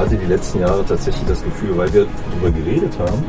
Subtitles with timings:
[0.00, 3.24] hatte die letzten Jahre tatsächlich das Gefühl, weil wir darüber geredet haben,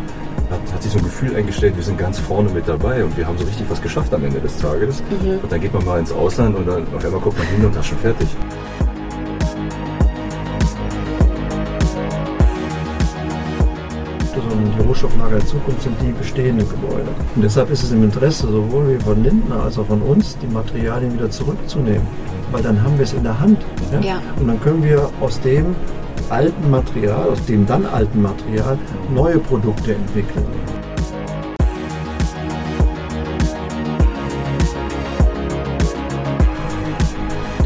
[0.49, 3.27] hat, hat sich so ein Gefühl eingestellt, wir sind ganz vorne mit dabei und wir
[3.27, 5.03] haben so richtig was geschafft am Ende des Tages.
[5.09, 5.39] Mhm.
[5.43, 7.75] Und dann geht man mal ins Ausland und dann auf einmal guckt man hin und
[7.75, 8.27] das ist schon fertig.
[14.77, 17.07] die Rohstofflager der Zukunft sind die bestehenden Gebäude.
[17.35, 21.13] Und deshalb ist es im Interesse sowohl von Lindner als auch von uns, die Materialien
[21.13, 22.05] wieder zurückzunehmen.
[22.51, 23.61] Weil dann haben wir es in der Hand.
[23.91, 23.99] Ja?
[24.01, 24.21] Ja.
[24.39, 25.75] Und dann können wir aus dem
[26.31, 28.79] alten Material, aus dem dann alten Material,
[29.13, 30.45] neue Produkte entwickeln.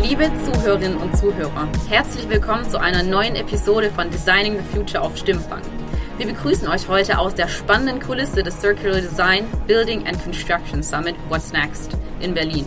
[0.01, 5.15] Liebe Zuhörerinnen und Zuhörer, herzlich willkommen zu einer neuen Episode von Designing the Future auf
[5.15, 5.61] Stimmfang.
[6.17, 11.15] Wir begrüßen euch heute aus der spannenden Kulisse des Circular Design Building and Construction Summit
[11.29, 12.65] What's Next in Berlin.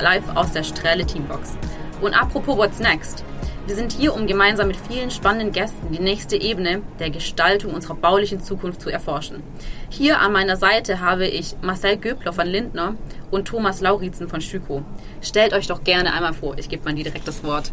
[0.00, 1.56] Live aus der Strelle Teambox.
[2.02, 3.24] Und apropos What's Next.
[3.66, 7.94] Wir sind hier, um gemeinsam mit vielen spannenden Gästen die nächste Ebene der Gestaltung unserer
[7.94, 9.42] baulichen Zukunft zu erforschen.
[9.90, 12.94] Hier an meiner Seite habe ich Marcel Göbler von Lindner
[13.30, 14.82] und Thomas Lauritzen von Schüko.
[15.20, 16.58] Stellt euch doch gerne einmal vor.
[16.58, 17.70] Ich gebe mal direkt das Wort.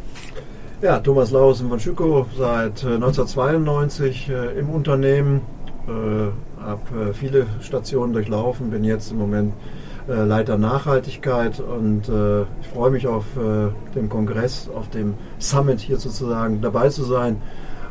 [0.82, 5.42] Ja, Thomas Lausen von Schüko, seit 1992 äh, äh, im Unternehmen,
[5.88, 9.54] äh, habe äh, viele Stationen durchlaufen, bin jetzt im Moment
[10.08, 13.26] äh, Leiter Nachhaltigkeit und äh, ich freue mich auf
[13.96, 17.38] den Kongress, auf dem Summit hier sozusagen dabei zu sein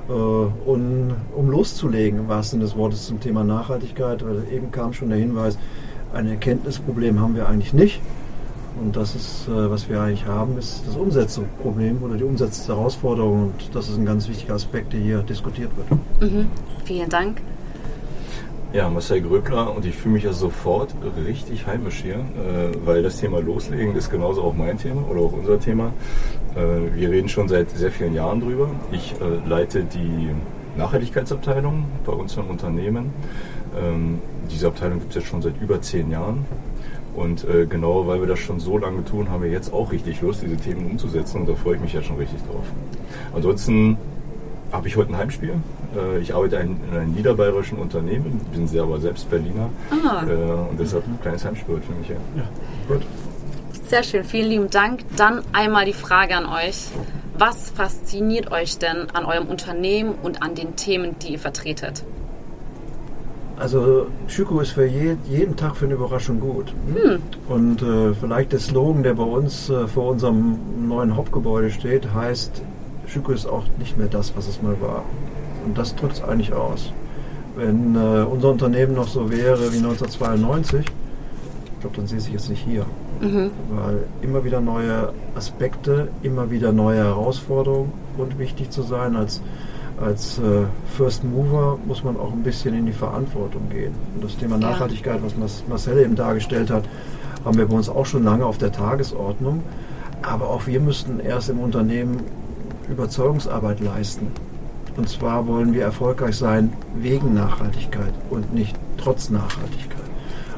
[0.09, 5.09] und um loszulegen, im wahrsten Sinne des Wortes zum Thema Nachhaltigkeit, weil eben kam schon
[5.09, 5.59] der Hinweis,
[6.15, 8.01] ein Erkenntnisproblem haben wir eigentlich nicht.
[8.81, 13.45] Und das ist, äh, was wir eigentlich haben, ist das Umsetzungsproblem oder die Umsetzungsherausforderung.
[13.45, 15.91] Und das ist ein ganz wichtiger Aspekt, der hier diskutiert wird.
[16.21, 16.47] Mhm.
[16.85, 17.41] Vielen Dank.
[18.77, 20.95] Ja, Marcel Gröbler und ich fühle mich ja sofort
[21.27, 25.33] richtig heimisch hier, äh, weil das Thema Loslegen ist genauso auch mein Thema oder auch
[25.33, 25.95] unser Thema.
[26.55, 28.69] Äh, wir reden schon seit sehr vielen Jahren drüber.
[28.93, 29.15] Ich
[29.47, 30.29] leite die
[30.77, 33.15] Nachhaltigkeitsabteilung bei uns im Unternehmen.
[33.81, 34.19] Ähm,
[34.51, 36.45] diese Abteilung gibt es jetzt schon seit über zehn Jahren.
[37.15, 40.21] Und äh, genau weil wir das schon so lange tun, haben wir jetzt auch richtig
[40.21, 41.41] Lust, diese Themen umzusetzen.
[41.41, 42.67] Und da freue ich mich ja schon richtig drauf.
[43.35, 43.97] Ansonsten
[44.71, 45.55] habe ich heute ein Heimspiel.
[45.97, 49.71] Äh, ich arbeite in, in einem niederbayerischen Unternehmen, bin selber selbst Berliner.
[49.91, 50.23] Ah.
[50.23, 52.09] Äh, und deshalb ein kleines Heimspiel für mich.
[52.09, 52.17] Ja.
[52.37, 52.43] ja,
[52.89, 53.03] gut.
[53.89, 55.01] Sehr schön, vielen lieben Dank.
[55.17, 56.89] Dann einmal die Frage an euch.
[57.39, 62.03] Was fasziniert euch denn an eurem Unternehmen und an den Themen, die ihr vertretet?
[63.59, 66.75] Also Schüko ist für je, jeden Tag für eine Überraschung gut.
[66.95, 67.23] Hm.
[67.49, 72.63] Und äh, vielleicht der Slogan, der bei uns äh, vor unserem neuen Hauptgebäude steht, heißt,
[73.07, 75.05] Schüko ist auch nicht mehr das, was es mal war.
[75.67, 76.93] Und das drückt es eigentlich aus.
[77.57, 82.49] Wenn äh, unser Unternehmen noch so wäre wie 1992, ich glaube, dann sehe ich jetzt
[82.49, 82.87] nicht hier.
[83.21, 83.51] Mhm.
[83.71, 89.43] Weil immer wieder neue Aspekte, immer wieder neue Herausforderungen und wichtig zu sein als
[90.01, 90.65] als äh,
[90.97, 93.95] First Mover muss man auch ein bisschen in die Verantwortung gehen.
[94.15, 96.85] Und das Thema Nachhaltigkeit, was Marcel eben dargestellt hat,
[97.45, 99.63] haben wir bei uns auch schon lange auf der Tagesordnung.
[100.21, 102.21] Aber auch wir müssten erst im Unternehmen
[102.91, 104.29] Überzeugungsarbeit leisten.
[104.97, 109.97] Und zwar wollen wir erfolgreich sein wegen Nachhaltigkeit und nicht trotz Nachhaltigkeit.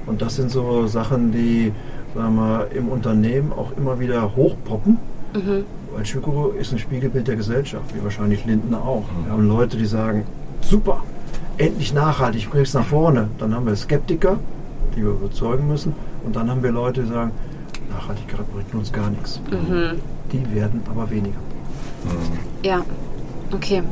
[0.07, 1.73] Und das sind so Sachen, die
[2.15, 4.99] sagen wir, im Unternehmen auch immer wieder hochpoppen.
[5.35, 5.65] Mhm.
[5.95, 9.05] Weil Schükuro ist ein Spiegelbild der Gesellschaft, wie wahrscheinlich Lindner auch.
[9.25, 10.25] Wir haben Leute, die sagen,
[10.61, 11.03] super,
[11.57, 13.29] endlich nachhaltig, ich bring's nach vorne.
[13.39, 14.39] Dann haben wir Skeptiker,
[14.97, 15.95] die wir überzeugen müssen.
[16.25, 17.33] Und dann haben wir Leute, die sagen,
[17.91, 19.41] Nachhaltigkeit bringt uns gar nichts.
[19.51, 19.99] Mhm.
[20.33, 21.39] Die werden aber weniger.
[22.05, 22.39] Mhm.
[22.63, 22.85] Ja,
[23.53, 23.83] okay.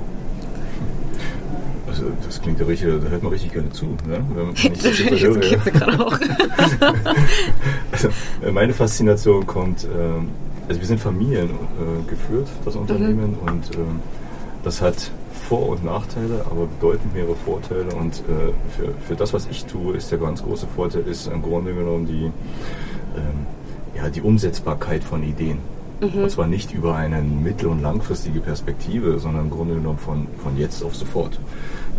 [1.86, 3.86] Also das klingt ja richtig, da hört man richtig gerne zu.
[4.08, 4.24] Ne?
[4.34, 5.58] Wenn, ich das höre, ja.
[7.92, 8.08] also,
[8.52, 10.30] meine Faszination kommt ähm,
[10.68, 12.80] also wir sind familiengeführt, äh, das mhm.
[12.80, 13.48] Unternehmen, mhm.
[13.48, 13.78] und äh,
[14.64, 15.10] das hat
[15.48, 17.94] Vor- und Nachteile, aber bedeutend mehrere Vorteile.
[17.94, 21.42] Und äh, für, für das, was ich tue, ist der ganz große Vorteil, ist im
[21.42, 22.24] Grunde genommen die,
[23.16, 23.46] ähm,
[23.94, 25.58] ja, die Umsetzbarkeit von Ideen.
[26.00, 26.24] Mhm.
[26.24, 30.58] Und zwar nicht über eine mittel- und langfristige Perspektive, sondern im Grunde genommen von, von
[30.58, 31.38] jetzt auf sofort.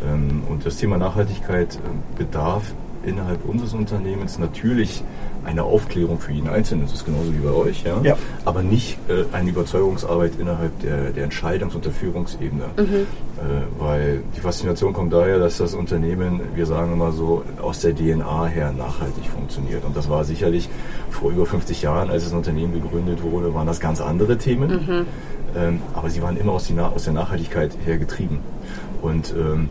[0.07, 2.74] Ähm, und das Thema Nachhaltigkeit äh, bedarf
[3.04, 5.04] innerhalb unseres Unternehmens natürlich
[5.45, 6.84] eine Aufklärung für jeden Einzelnen.
[6.84, 8.00] Das ist genauso wie bei euch, ja.
[8.04, 8.18] ja.
[8.45, 12.66] Aber nicht äh, eine Überzeugungsarbeit innerhalb der, der Entscheidungs- und der Führungsebene.
[12.78, 12.84] Mhm.
[12.84, 13.04] Äh,
[13.80, 18.45] weil die Faszination kommt daher, dass das Unternehmen, wir sagen immer so, aus der DNA
[18.48, 19.86] her nachhaltig funktioniert.
[19.86, 20.69] Und das war sicherlich
[21.10, 24.69] vor über 50 Jahren, als das Unternehmen gegründet wurde, waren das ganz andere Themen.
[24.69, 25.06] Mhm.
[25.56, 28.40] Ähm, aber sie waren immer aus, die, aus der Nachhaltigkeit her getrieben.
[29.01, 29.69] Und ähm,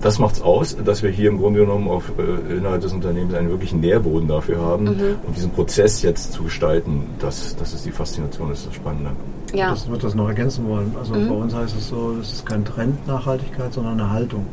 [0.00, 3.34] das macht es aus, dass wir hier im Grunde genommen auf, äh, innerhalb des Unternehmens
[3.34, 4.84] einen wirklichen Nährboden dafür haben.
[4.84, 5.16] Mhm.
[5.26, 9.10] Und diesen Prozess jetzt zu gestalten, das, das ist die Faszination, das ist das Spannende.
[9.54, 9.70] Ja.
[9.70, 10.94] Das wird das noch ergänzen wollen.
[10.98, 11.28] Also mhm.
[11.28, 14.46] bei uns heißt es so, es ist kein Trend Nachhaltigkeit, sondern eine Haltung.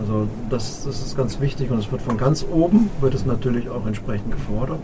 [0.00, 3.68] Also das, das ist ganz wichtig und es wird von ganz oben, wird es natürlich
[3.70, 4.78] auch entsprechend gefordert,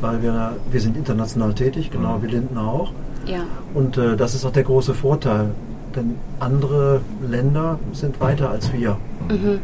[0.00, 2.22] weil wir, wir sind international tätig, genau mhm.
[2.22, 2.92] wie Linden auch.
[3.26, 3.40] Ja.
[3.74, 5.50] Und äh, das ist auch der große Vorteil,
[5.98, 8.96] denn andere Länder sind weiter als wir.
[9.28, 9.58] Mhm.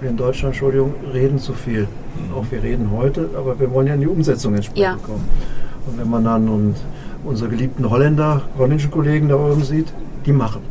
[0.00, 1.82] Wir in Deutschland, Entschuldigung, reden zu viel.
[1.82, 2.34] Mhm.
[2.34, 4.96] Auch wir reden heute, aber wir wollen ja in die Umsetzung entsprechend ja.
[5.06, 5.24] kommen.
[5.86, 6.76] Und wenn man dann und
[7.24, 9.92] unsere geliebten Holländer, holländischen Kollegen da oben sieht,
[10.26, 10.62] die machen.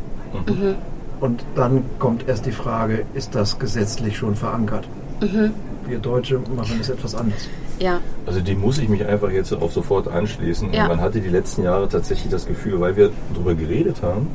[0.46, 0.74] Mhm.
[1.20, 4.86] Und dann kommt erst die Frage, ist das gesetzlich schon verankert?
[5.20, 5.50] Mhm.
[5.86, 7.48] Wir Deutsche machen es etwas anders.
[7.80, 8.00] Ja.
[8.26, 10.72] Also die muss ich mich einfach jetzt auch sofort anschließen.
[10.72, 10.82] Ja.
[10.82, 14.28] Und man hatte die letzten Jahre tatsächlich das Gefühl, weil wir darüber geredet haben,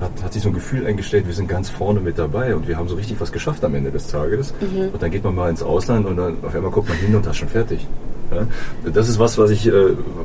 [0.00, 2.76] hat, hat sich so ein Gefühl eingestellt, wir sind ganz vorne mit dabei und wir
[2.76, 4.54] haben so richtig was geschafft am Ende des Tages.
[4.60, 4.90] Mhm.
[4.92, 7.24] Und dann geht man mal ins Ausland und dann auf einmal guckt man hin und
[7.24, 7.86] das ist schon fertig.
[8.30, 8.46] Ja?
[8.90, 9.72] Das ist was, was ich, äh,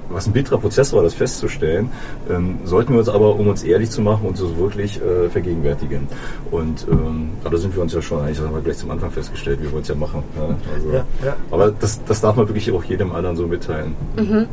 [0.10, 1.90] was ein bitterer Prozess war, das festzustellen.
[2.30, 6.08] Ähm, sollten wir uns aber, um uns ehrlich zu machen, uns so wirklich äh, vergegenwärtigen.
[6.50, 9.12] Und ähm, da sind wir uns ja schon eigentlich, das haben wir gleich zum Anfang
[9.12, 10.24] festgestellt, wie wir es ja machen.
[10.36, 10.56] Ja?
[10.74, 11.36] Also, ja, ja.
[11.52, 13.96] Aber das, das darf man wirklich auch jedem anderen so mitteilen.
[14.18, 14.48] Mhm.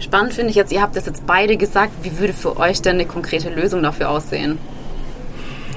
[0.00, 2.94] Spannend finde ich jetzt, ihr habt das jetzt beide gesagt, wie würde für euch denn
[2.94, 4.58] eine konkrete Lösung dafür aussehen?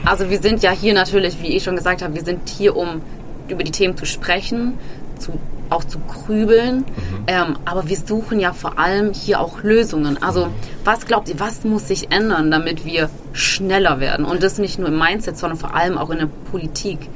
[0.06, 3.02] Also wir sind ja hier natürlich, wie ich schon gesagt habe, wir sind hier, um
[3.48, 4.74] über die Themen zu sprechen,
[5.20, 5.34] zu,
[5.70, 6.78] auch zu grübeln.
[6.78, 7.24] Mhm.
[7.28, 10.22] Ähm, aber wir suchen ja vor allem hier auch Lösungen.
[10.22, 10.48] Also
[10.84, 14.26] was glaubt ihr, was muss sich ändern, damit wir schneller werden?
[14.26, 17.10] Und das nicht nur im Mindset, sondern vor allem auch in der Politik.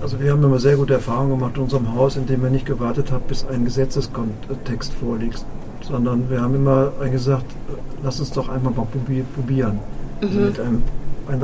[0.00, 2.66] Also wir haben immer sehr gute Erfahrungen gemacht in unserem Haus, in dem wir nicht
[2.66, 5.44] gewartet haben, bis ein Gesetzestext vorliegt,
[5.82, 7.46] sondern wir haben immer gesagt,
[8.02, 8.86] lass uns doch einmal mal
[9.34, 9.80] probieren.
[10.20, 10.44] Mhm.
[10.44, 10.82] mit einem,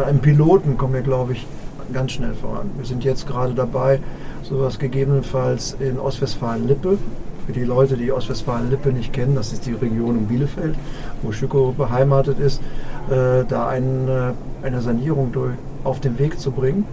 [0.01, 1.47] einem Piloten kommen wir, glaube ich,
[1.93, 2.71] ganz schnell voran.
[2.77, 4.01] Wir sind jetzt gerade dabei,
[4.43, 6.99] sowas gegebenenfalls in Ostwestfalen-Lippe.
[7.47, 10.75] Für die Leute, die Ostwestfalen-Lippe nicht kennen, das ist die Region um Bielefeld,
[11.23, 12.61] wo Schüko beheimatet ist,
[13.09, 15.55] äh, da ein, äh, eine Sanierung durch,
[15.85, 16.85] auf den Weg zu bringen,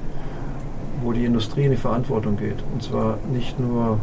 [1.01, 2.57] wo die Industrie in die Verantwortung geht.
[2.72, 3.98] Und zwar nicht nur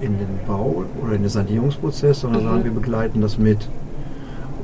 [0.00, 2.48] in den Bau oder in den Sanierungsprozess, sondern mhm.
[2.48, 3.68] sagen, wir begleiten das mit.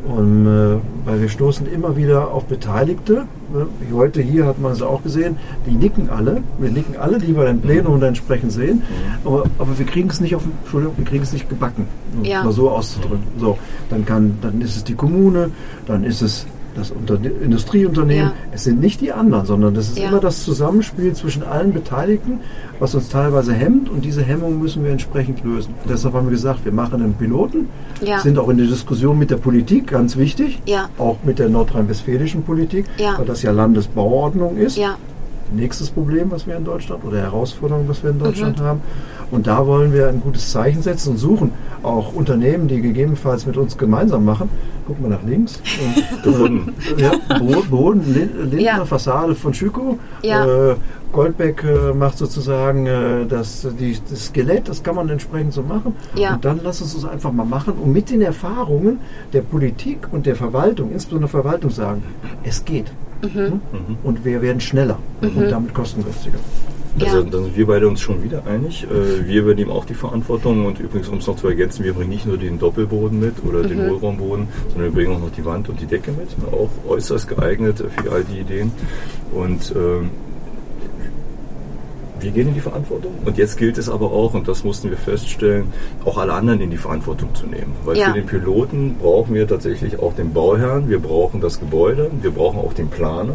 [0.05, 3.27] Und äh, weil wir stoßen immer wieder auf Beteiligte.
[3.53, 3.67] Ne?
[3.81, 6.43] Wie heute hier hat man es auch gesehen, die nicken alle.
[6.59, 8.03] Wir nicken alle, die wir den Plenum mhm.
[8.03, 8.79] entsprechend sehen.
[8.79, 9.27] Mhm.
[9.27, 11.87] Aber, aber wir kriegen es nicht auf Entschuldigung, wir kriegen es nicht gebacken.
[12.17, 12.43] Um ja.
[12.43, 13.27] mal so auszudrücken.
[13.39, 13.57] So,
[13.91, 15.51] dann kann, dann ist es die Kommune,
[15.87, 18.29] dann ist es das Unter Industrieunternehmen.
[18.29, 18.33] Ja.
[18.53, 20.09] Es sind nicht die anderen, sondern das ist ja.
[20.09, 22.41] immer das Zusammenspiel zwischen allen Beteiligten,
[22.79, 25.75] was uns teilweise hemmt und diese Hemmung müssen wir entsprechend lösen.
[25.83, 27.69] Und deshalb haben wir gesagt, wir machen einen Piloten,
[28.01, 28.19] ja.
[28.21, 30.61] sind auch in der Diskussion mit der Politik ganz wichtig,
[30.99, 32.87] auch mit der nordrhein-westfälischen Politik,
[33.17, 34.79] weil das ja Landesbauordnung ist.
[35.55, 38.65] Nächstes Problem, was wir in Deutschland oder Herausforderung, was wir in Deutschland mhm.
[38.65, 38.81] haben.
[39.33, 41.53] Und da wollen wir ein gutes Zeichen setzen und suchen
[41.83, 44.51] auch Unternehmen, die gegebenenfalls mit uns gemeinsam machen.
[44.87, 45.61] Guck mal nach links.
[46.23, 46.75] Gefunden.
[46.99, 47.13] ja,
[47.71, 48.85] Boden, Lindner ja.
[48.85, 49.99] Fassade von Schüko.
[50.23, 50.73] Ja.
[50.73, 50.77] Äh,
[51.13, 55.97] Goldbeck äh, macht sozusagen äh, das, die, das Skelett, das kann man entsprechend so machen.
[56.15, 56.35] Ja.
[56.35, 58.99] Und dann lass uns das einfach mal machen und mit den Erfahrungen
[59.33, 62.03] der Politik und der Verwaltung, insbesondere der Verwaltung sagen,
[62.45, 62.93] es geht.
[63.23, 63.39] Mhm.
[63.39, 63.61] Hm?
[64.03, 65.37] Und wir werden schneller mhm.
[65.37, 66.39] und damit kostengünstiger.
[67.01, 67.23] Also ja.
[67.23, 68.85] dann sind wir beide uns schon wieder einig.
[68.85, 72.11] Äh, wir übernehmen auch die Verantwortung und übrigens, um es noch zu ergänzen, wir bringen
[72.11, 73.69] nicht nur den Doppelboden mit oder mhm.
[73.69, 76.29] den Hohlraumboden, sondern wir bringen auch noch die Wand und die Decke mit.
[76.53, 78.73] Auch äußerst geeignet für all die Ideen.
[79.33, 80.11] Und ähm,
[82.23, 83.13] wir gehen in die Verantwortung.
[83.25, 85.73] Und jetzt gilt es aber auch, und das mussten wir feststellen,
[86.05, 87.75] auch alle anderen in die Verantwortung zu nehmen.
[87.85, 88.07] Weil ja.
[88.07, 92.59] für den Piloten brauchen wir tatsächlich auch den Bauherrn, wir brauchen das Gebäude, wir brauchen
[92.59, 93.35] auch den Planer.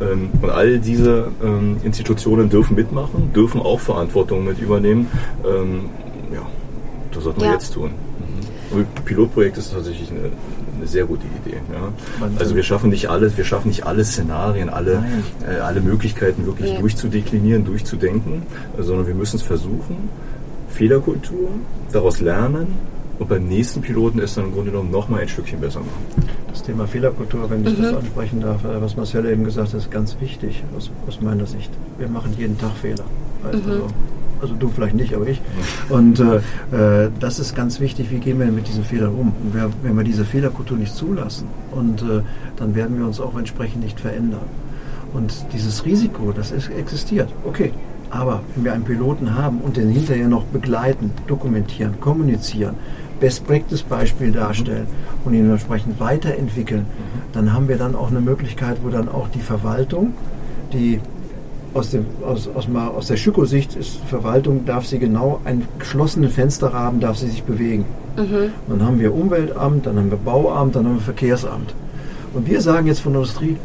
[0.00, 5.08] Ähm, und all diese ähm, Institutionen dürfen mitmachen, dürfen auch Verantwortung mit übernehmen.
[5.44, 5.90] Ähm,
[6.32, 6.46] ja,
[7.12, 7.52] das sollten wir ja.
[7.54, 7.90] jetzt tun.
[9.04, 10.30] Pilotprojekt ist tatsächlich eine
[10.82, 11.58] eine sehr gute Idee.
[11.72, 11.92] Ja.
[12.38, 15.04] Also wir schaffen nicht alles, wir schaffen nicht alle Szenarien, alle,
[15.48, 16.80] äh, alle Möglichkeiten wirklich nee.
[16.80, 18.42] durchzudeklinieren, durchzudenken,
[18.78, 20.10] sondern wir müssen es versuchen,
[20.68, 21.50] Fehlerkultur,
[21.92, 22.78] daraus lernen
[23.18, 26.26] und beim nächsten Piloten ist dann im Grunde genommen noch mal ein Stückchen besser machen.
[26.48, 27.82] Das Thema Fehlerkultur, wenn ich mhm.
[27.82, 31.46] das ansprechen darf, äh, was Marcel eben gesagt hat, ist ganz wichtig aus, aus meiner
[31.46, 31.70] Sicht.
[31.98, 33.04] Wir machen jeden Tag Fehler.
[33.52, 33.82] Mhm.
[34.42, 35.40] Also, du vielleicht nicht, aber ich.
[35.88, 39.32] Und äh, äh, das ist ganz wichtig, wie gehen wir mit diesen Fehlern um?
[39.40, 42.22] Und wir, wenn wir diese Fehlerkultur nicht zulassen, und äh,
[42.56, 44.42] dann werden wir uns auch entsprechend nicht verändern.
[45.12, 47.28] Und dieses Risiko, das ist, existiert.
[47.44, 47.72] Okay,
[48.10, 52.74] aber wenn wir einen Piloten haben und den hinterher noch begleiten, dokumentieren, kommunizieren,
[53.20, 54.88] Best Practice Beispiel darstellen
[55.24, 56.86] und ihn entsprechend weiterentwickeln,
[57.32, 60.14] dann haben wir dann auch eine Möglichkeit, wo dann auch die Verwaltung,
[60.72, 61.00] die
[61.74, 66.30] aus, dem, aus, aus, mal, aus der Schüko-Sicht ist Verwaltung, darf sie genau einen geschlossenen
[66.30, 67.84] Fensterrahmen, darf sie sich bewegen.
[68.16, 68.52] Mhm.
[68.68, 71.74] Dann haben wir Umweltamt, dann haben wir Bauamt, dann haben wir Verkehrsamt.
[72.34, 73.56] Und wir sagen jetzt von der Industrie,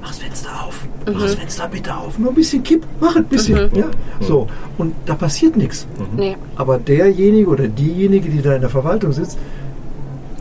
[0.00, 1.12] mach das Fenster auf, mhm.
[1.12, 3.70] mach das Fenster bitte auf, nur ein bisschen kipp, mach ein bisschen.
[3.70, 3.78] Mhm.
[3.78, 3.86] Ja?
[4.20, 5.86] So, und da passiert nichts.
[5.98, 6.18] Mhm.
[6.18, 6.36] Nee.
[6.56, 9.38] Aber derjenige oder diejenige, die da in der Verwaltung sitzt,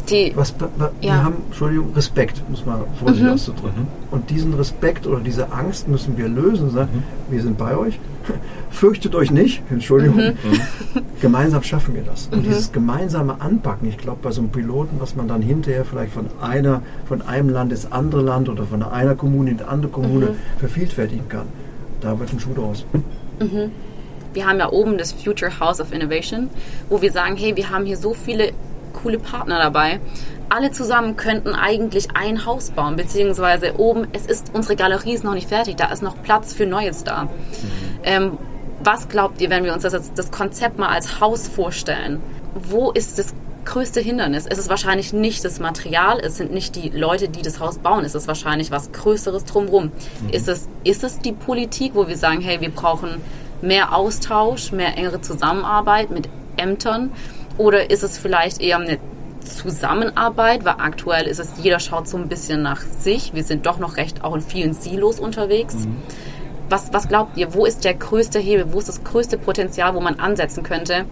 [0.10, 1.24] die, was, wir ja.
[1.24, 3.34] haben, Entschuldigung, Respekt, muss man vorsichtig mhm.
[3.34, 3.88] auszudrücken.
[4.12, 7.34] Und diesen Respekt oder diese Angst müssen wir lösen und sagen, mhm.
[7.34, 7.98] wir sind bei euch,
[8.70, 10.38] fürchtet euch nicht, Entschuldigung, mhm.
[10.44, 11.02] mhm.
[11.22, 12.28] gemeinsam schaffen wir das.
[12.30, 12.50] Und mhm.
[12.50, 16.28] dieses gemeinsame Anpacken, ich glaube, bei so einem Piloten, was man dann hinterher vielleicht von
[16.42, 20.26] einer, von einem Land ins andere Land oder von einer Kommune in die andere Kommune
[20.28, 20.60] mhm.
[20.60, 21.48] vervielfältigen kann,
[22.02, 22.86] da wird ein Schuh draus.
[24.34, 26.50] Wir haben ja oben das Future House of Innovation,
[26.90, 28.52] wo wir sagen, hey, wir haben hier so viele
[28.94, 30.00] coole Partner dabei.
[30.52, 35.34] Alle zusammen könnten eigentlich ein Haus bauen, beziehungsweise oben, es ist, unsere Galerie ist noch
[35.34, 37.24] nicht fertig, da ist noch Platz für Neues da.
[37.24, 37.30] Mhm.
[38.04, 38.38] Ähm,
[38.84, 42.22] was glaubt ihr, wenn wir uns das, das Konzept mal als Haus vorstellen?
[42.54, 44.46] Wo ist das größte Hindernis?
[44.46, 48.04] Es ist wahrscheinlich nicht das Material, es sind nicht die Leute, die das Haus bauen,
[48.04, 49.86] es ist wahrscheinlich was Größeres drumherum.
[49.86, 50.30] Mhm.
[50.32, 53.22] Ist, es, ist es die Politik, wo wir sagen, hey, wir brauchen
[53.62, 56.28] mehr Austausch, mehr engere Zusammenarbeit mit
[56.58, 57.14] Ämtern?
[57.58, 59.00] Oder ist es vielleicht eher eine
[59.58, 63.34] Zusammenarbeit, weil aktuell ist es, jeder schaut so ein bisschen nach sich.
[63.34, 65.76] Wir sind doch noch recht auch in vielen Silos unterwegs.
[65.76, 65.98] Mhm.
[66.70, 70.00] Was, was glaubt ihr, wo ist der größte Hebel, wo ist das größte Potenzial, wo
[70.00, 71.06] man ansetzen könnte,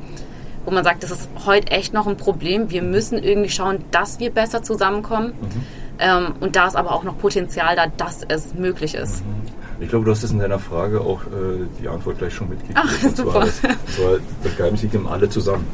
[0.66, 2.70] wo man sagt, das ist heute echt noch ein Problem.
[2.70, 5.28] Wir müssen irgendwie schauen, dass wir besser zusammenkommen.
[5.28, 5.64] Mhm.
[6.00, 9.26] Ähm, und da ist aber auch noch Potenzial da, dass es möglich ist.
[9.26, 9.60] Mhm.
[9.82, 12.82] Ich glaube, du hast es in deiner Frage auch äh, die Antwort gleich schon mitgegeben.
[12.84, 13.32] Ach, super.
[13.32, 13.62] Zwar, das,
[14.44, 15.66] das Geheimnis liegt im Alle zusammen.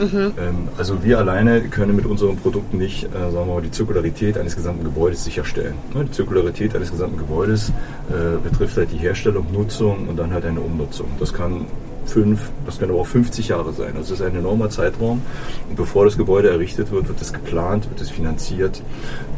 [0.00, 0.32] Mhm.
[0.38, 4.38] Ähm, also wir alleine können mit unseren Produkten nicht, äh, sagen wir mal, die Zirkularität
[4.38, 5.74] eines gesamten Gebäudes sicherstellen.
[5.94, 7.70] Ne, die Zirkularität eines gesamten Gebäudes
[8.08, 11.08] äh, betrifft halt die Herstellung, Nutzung und dann halt eine Umnutzung.
[11.18, 11.66] Das kann
[12.06, 13.94] fünf, das können aber auch 50 Jahre sein.
[13.96, 15.20] Also es ist ein enormer Zeitraum.
[15.68, 18.82] Und bevor das Gebäude errichtet wird, wird es geplant, wird es finanziert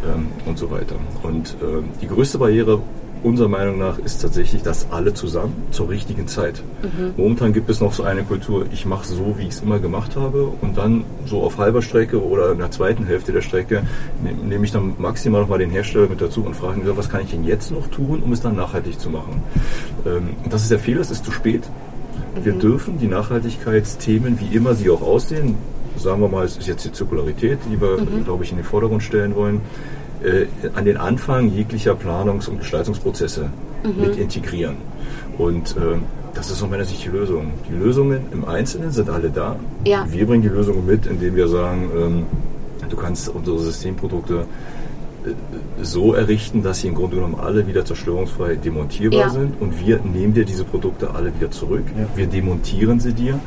[0.06, 0.94] ähm, und so weiter.
[1.22, 2.80] Und äh, die größte Barriere
[3.22, 6.62] unserer Meinung nach ist tatsächlich das alle zusammen zur richtigen Zeit.
[6.82, 7.14] Mhm.
[7.16, 10.16] Momentan gibt es noch so eine Kultur, ich mache so, wie ich es immer gemacht
[10.16, 13.82] habe und dann so auf halber Strecke oder in der zweiten Hälfte der Strecke
[14.22, 17.08] ne, nehme ich dann maximal noch mal den Hersteller mit dazu und frage ihn, was
[17.08, 19.42] kann ich denn jetzt noch tun, um es dann nachhaltig zu machen.
[20.06, 21.62] Ähm, das ist der Fehler, es ist zu spät.
[22.34, 22.44] Mhm.
[22.44, 25.56] Wir dürfen die Nachhaltigkeitsthemen, wie immer sie auch aussehen,
[25.96, 28.24] sagen wir mal, es ist jetzt die Zirkularität, die wir, mhm.
[28.24, 29.60] glaube ich, in den Vordergrund stellen wollen,
[30.24, 33.50] äh, an den Anfang jeglicher Planungs- und Gestaltungsprozesse
[33.84, 34.00] mhm.
[34.00, 34.76] mit integrieren.
[35.38, 35.98] Und äh,
[36.34, 37.52] das ist aus meiner Sicht die Lösung.
[37.68, 39.56] Die Lösungen im Einzelnen sind alle da.
[39.84, 40.06] Ja.
[40.10, 42.26] Wir bringen die Lösungen mit, indem wir sagen, ähm,
[42.88, 44.46] du kannst unsere Systemprodukte
[45.24, 45.30] äh,
[45.82, 49.28] so errichten, dass sie im Grunde genommen alle wieder zerstörungsfrei demontierbar ja.
[49.28, 51.84] sind und wir nehmen dir diese Produkte alle wieder zurück.
[51.98, 52.06] Ja.
[52.14, 53.38] Wir demontieren sie dir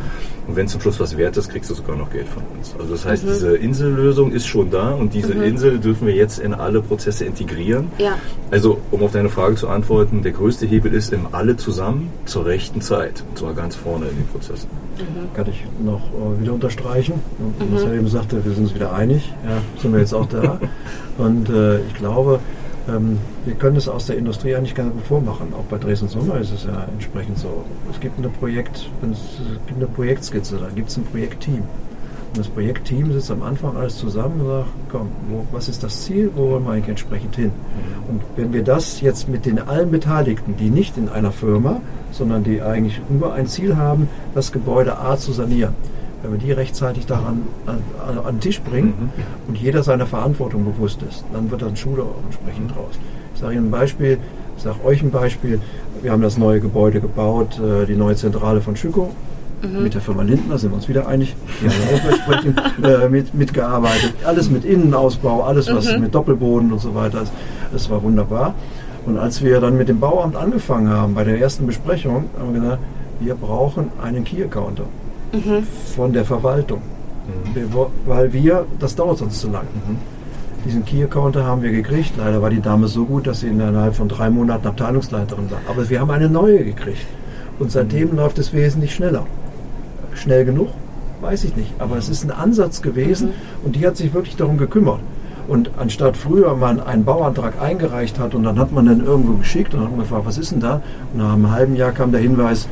[0.48, 2.76] und wenn zum Schluss was wert ist, kriegst du sogar noch Geld von uns.
[2.78, 3.30] Also das heißt, mhm.
[3.30, 5.44] diese Insellösung ist schon da und diese mhm.
[5.44, 7.88] Insel dürfen wir jetzt in alle Prozesse integrieren.
[7.98, 8.18] Ja.
[8.52, 12.46] Also um auf deine Frage zu antworten, der größte Hebel ist im alle zusammen zur
[12.46, 14.70] rechten Zeit und zwar ganz vorne in den Prozessen.
[14.98, 15.34] Mhm.
[15.36, 17.14] Kann ich noch äh, wieder unterstreichen.
[17.40, 19.34] Und was er eben sagte, wir sind uns wieder einig.
[19.44, 20.60] Ja, sind wir jetzt auch da.
[21.18, 22.40] und äh, ich glaube,
[22.88, 25.54] ähm, wir können es aus der Industrie eigentlich ganz gut vormachen.
[25.54, 27.64] Auch bei Dresden Sommer ist es ja entsprechend so.
[27.92, 31.64] Es gibt eine, Projekt, es gibt eine Projektskizze, da gibt es ein Projektteam.
[32.36, 36.04] Und das Projektteam sitzt am Anfang alles zusammen und sagt, komm, wo, was ist das
[36.04, 37.46] Ziel, wo wollen wir eigentlich entsprechend hin?
[37.46, 38.10] Mhm.
[38.10, 42.44] Und wenn wir das jetzt mit den allen Beteiligten, die nicht in einer Firma, sondern
[42.44, 45.76] die eigentlich nur ein Ziel haben, das Gebäude A zu sanieren,
[46.26, 47.78] wenn wir die rechtzeitig daran an,
[48.08, 49.24] an, an den Tisch bringen mhm.
[49.48, 53.00] und jeder seiner Verantwortung bewusst ist, dann wird dann Schule auch entsprechend draus.
[53.34, 54.18] Ich sage Ihnen ein Beispiel,
[54.58, 55.60] ich sage euch ein Beispiel.
[56.02, 59.12] Wir haben das neue Gebäude gebaut, äh, die neue Zentrale von Schüko.
[59.62, 59.84] Mhm.
[59.84, 61.36] Mit der Firma Lindner sind wir uns wieder einig.
[61.62, 64.14] Die haben auch entsprechend äh, mit, mitgearbeitet.
[64.26, 66.02] Alles mit Innenausbau, alles was mhm.
[66.02, 67.34] mit Doppelboden und so weiter ist.
[67.72, 68.56] Das war wunderbar.
[69.06, 72.62] Und als wir dann mit dem Bauamt angefangen haben, bei der ersten Besprechung, haben wir
[72.62, 72.82] gesagt,
[73.20, 74.86] wir brauchen einen Key-Counter
[75.36, 75.64] mhm.
[75.96, 76.80] von der Verwaltung.
[76.80, 77.56] Mhm.
[77.56, 79.66] Wir, weil wir, das dauert sonst zu lang.
[79.74, 79.98] Mhm.
[80.66, 82.14] Diesen Key-Counter haben wir gekriegt.
[82.18, 85.60] Leider war die Dame so gut, dass sie innerhalb von drei Monaten Abteilungsleiterin war.
[85.68, 87.06] Aber wir haben eine neue gekriegt.
[87.60, 88.18] Und seitdem mhm.
[88.18, 89.26] läuft es wesentlich schneller.
[90.14, 90.70] Schnell genug?
[91.22, 91.72] Weiß ich nicht.
[91.80, 93.66] Aber es ist ein Ansatz gewesen mhm.
[93.66, 95.00] und die hat sich wirklich darum gekümmert.
[95.48, 99.76] Und anstatt früher man einen Bauantrag eingereicht hat und dann hat man den irgendwo geschickt
[99.76, 100.82] und hat man gefragt, was ist denn da?
[101.14, 102.68] Und nach einem halben Jahr kam der Hinweis,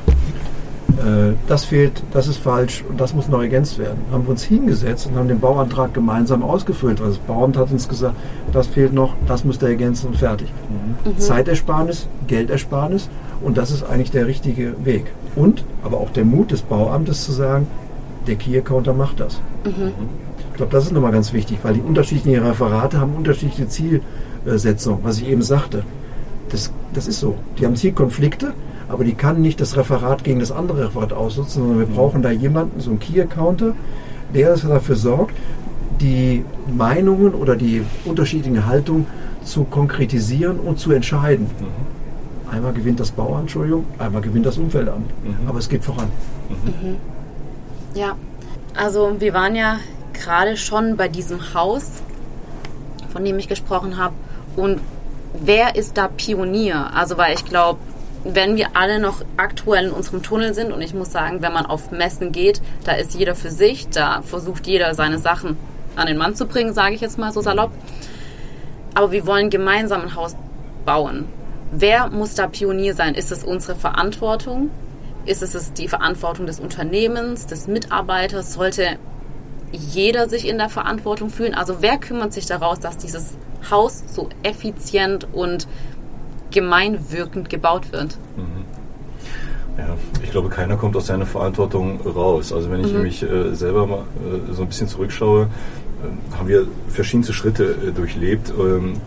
[1.00, 4.00] äh, das fehlt, das ist falsch und das muss noch ergänzt werden.
[4.12, 7.00] Haben wir uns hingesetzt und haben den Bauantrag gemeinsam ausgefüllt.
[7.00, 8.16] Also das Bauamt hat uns gesagt,
[8.52, 10.52] das fehlt noch, das muss der ergänzen und fertig.
[10.70, 11.18] Mhm.
[11.20, 13.10] Zeitersparnis, Geldersparnis
[13.42, 15.12] und das ist eigentlich der richtige Weg.
[15.36, 17.68] Und aber auch der Mut des Bauamtes zu sagen,
[18.28, 19.42] der Key-Accounter macht das.
[19.66, 19.92] Mhm.
[20.52, 25.18] Ich glaube, das ist nochmal ganz wichtig, weil die unterschiedlichen Referate haben unterschiedliche Zielsetzungen, was
[25.18, 25.84] ich eben sagte.
[26.50, 27.36] Das, das ist so.
[27.58, 28.54] Die haben Zielkonflikte,
[28.90, 31.96] aber die kann nicht das Referat gegen das andere Referat ausnutzen, sondern wir mhm.
[31.96, 33.74] brauchen da jemanden, so einen Key-Accounter,
[34.34, 35.36] der dafür sorgt,
[36.02, 39.08] die Meinungen oder die unterschiedlichen Haltungen
[39.44, 41.48] zu konkretisieren und zu entscheiden.
[41.60, 42.54] Mhm.
[42.54, 45.10] Einmal gewinnt das Bauamt, Entschuldigung, einmal gewinnt das Umfeldamt.
[45.24, 45.48] Mhm.
[45.48, 46.08] Aber es geht voran.
[46.50, 46.98] Mhm.
[47.96, 48.16] Ja,
[48.76, 49.80] also wir waren ja
[50.14, 51.86] gerade schon bei diesem Haus,
[53.12, 54.14] von dem ich gesprochen habe.
[54.56, 54.80] Und
[55.34, 56.92] wer ist da Pionier?
[56.94, 57.80] Also, weil ich glaube,
[58.24, 61.66] wenn wir alle noch aktuell in unserem Tunnel sind, und ich muss sagen, wenn man
[61.66, 65.58] auf Messen geht, da ist jeder für sich, da versucht jeder seine Sachen
[65.96, 67.72] an den Mann zu bringen, sage ich jetzt mal so salopp.
[68.94, 70.36] Aber wir wollen gemeinsam ein Haus
[70.86, 71.26] bauen.
[71.72, 73.16] Wer muss da Pionier sein?
[73.16, 74.70] Ist es unsere Verantwortung?
[75.26, 78.54] Ist es die Verantwortung des Unternehmens, des Mitarbeiters?
[78.54, 78.98] Sollte
[79.72, 81.56] jeder sich in der Verantwortung fühlen?
[81.56, 83.34] Also wer kümmert sich daraus, dass dieses
[83.70, 85.68] Haus so effizient und
[86.54, 88.18] gemeinwirkend gebaut wird?
[88.38, 88.64] Mhm.
[89.78, 92.54] Ja, ich glaube, keiner kommt aus seiner Verantwortung raus.
[92.54, 93.02] Also wenn ich mhm.
[93.02, 97.92] mich äh, selber mal äh, so ein bisschen zurückschaue, äh, haben wir verschiedenste Schritte äh,
[97.92, 98.54] durchlebt.
[98.58, 99.02] Ähm,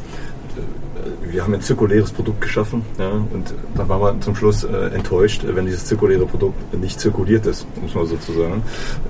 [1.31, 5.43] wir haben ein zirkuläres Produkt geschaffen ja, und dann waren wir zum Schluss äh, enttäuscht,
[5.47, 8.63] wenn dieses zirkuläre Produkt nicht zirkuliert ist, muss man sozusagen.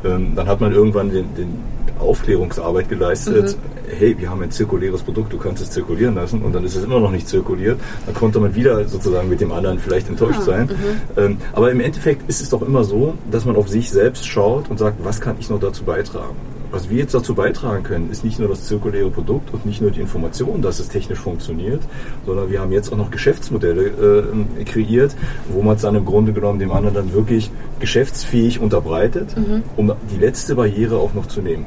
[0.05, 1.59] Ähm, dann hat man irgendwann den, den
[1.99, 3.57] Aufklärungsarbeit geleistet.
[3.57, 3.97] Mhm.
[3.99, 6.85] Hey, wir haben ein zirkuläres Produkt, du kannst es zirkulieren lassen und dann ist es
[6.85, 7.81] immer noch nicht zirkuliert.
[8.05, 10.67] Dann konnte man wieder sozusagen mit dem anderen vielleicht enttäuscht ah, sein.
[10.67, 11.23] Mhm.
[11.23, 14.69] Ähm, aber im Endeffekt ist es doch immer so, dass man auf sich selbst schaut
[14.71, 16.37] und sagt, was kann ich noch dazu beitragen?
[16.71, 19.91] Was wir jetzt dazu beitragen können, ist nicht nur das zirkuläre Produkt und nicht nur
[19.91, 21.83] die Information, dass es technisch funktioniert,
[22.25, 25.15] sondern wir haben jetzt auch noch Geschäftsmodelle äh, kreiert,
[25.49, 29.63] wo man es dann im Grunde genommen dem anderen dann wirklich geschäftsfähig unterbreitet, mhm.
[29.77, 31.67] um die letzte Barriere auch noch zu nehmen.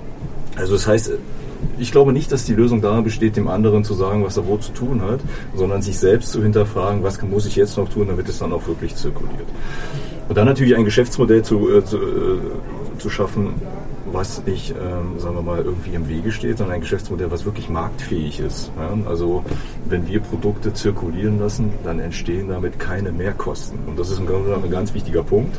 [0.56, 1.12] Also das heißt,
[1.78, 4.58] ich glaube nicht, dass die Lösung darin besteht, dem anderen zu sagen, was er wo
[4.58, 5.20] zu tun hat,
[5.56, 8.68] sondern sich selbst zu hinterfragen, was muss ich jetzt noch tun, damit es dann auch
[8.68, 9.48] wirklich zirkuliert.
[10.28, 13.56] Und dann natürlich ein Geschäftsmodell zu, äh, zu, äh, zu schaffen,
[14.14, 17.70] was nicht, ähm, sagen wir mal, irgendwie im Wege steht, sondern ein Geschäftsmodell, was wirklich
[17.70, 18.72] marktfähig ist.
[18.78, 19.10] Ja?
[19.10, 19.44] Also
[19.88, 23.80] wenn wir Produkte zirkulieren lassen, dann entstehen damit keine Mehrkosten.
[23.88, 25.58] Und das ist im Grunde genommen ein ganz wichtiger Punkt.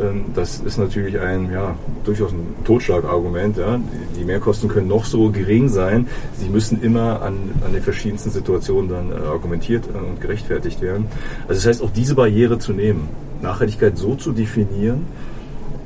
[0.00, 3.56] Ähm, das ist natürlich ein, ja, durchaus ein Totschlagargument.
[3.56, 3.80] Ja?
[4.18, 6.08] Die Mehrkosten können noch so gering sein.
[6.38, 11.06] Sie müssen immer an, an den verschiedensten Situationen dann äh, argumentiert und gerechtfertigt werden.
[11.48, 13.08] Also das heißt, auch diese Barriere zu nehmen,
[13.42, 15.06] Nachhaltigkeit so zu definieren,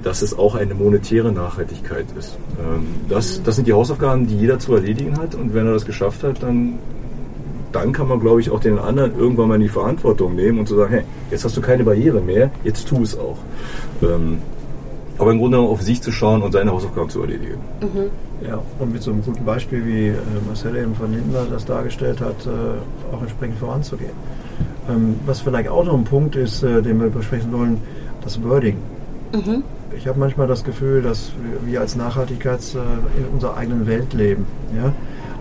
[0.05, 2.37] dass es auch eine monetäre Nachhaltigkeit ist.
[2.61, 5.87] Ähm, das, das sind die Hausaufgaben, die jeder zu erledigen hat und wenn er das
[5.87, 6.75] geschafft hat, dann,
[7.73, 10.69] dann kann man, glaube ich, auch den anderen irgendwann mal in die Verantwortung nehmen und
[10.69, 13.39] zu sagen, hey, jetzt hast du keine Barriere mehr, jetzt tu es auch.
[14.03, 14.39] Ähm,
[15.17, 17.61] aber im Grunde auf sich zu schauen und seine Hausaufgaben zu erledigen.
[17.81, 18.47] Mhm.
[18.47, 20.15] Ja, und mit so einem guten Beispiel, wie äh,
[20.47, 24.11] Marcel eben von Lindner das dargestellt hat, äh, auch entsprechend voranzugehen.
[24.91, 27.81] Ähm, was vielleicht auch noch ein Punkt ist, äh, den wir besprechen wollen,
[28.23, 28.77] das Wording.
[29.33, 29.63] Mhm
[29.97, 31.33] ich habe manchmal das Gefühl, dass
[31.65, 32.79] wir als Nachhaltigkeits äh,
[33.19, 34.47] in unserer eigenen Welt leben.
[34.77, 34.93] Ja?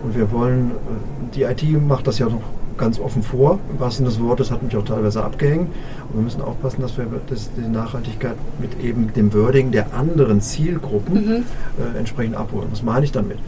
[0.02, 2.42] Und wir wollen, äh, die IT macht das ja noch
[2.76, 5.68] ganz offen vor, im wahrsten des Wortes, hat mich auch teilweise abgehängt.
[6.08, 10.40] Und wir müssen aufpassen, dass wir das, die Nachhaltigkeit mit eben dem Wording der anderen
[10.40, 11.44] Zielgruppen mhm.
[11.78, 12.66] äh, entsprechend abholen.
[12.70, 13.38] Was meine ich damit?